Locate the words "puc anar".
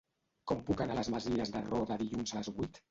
0.69-0.95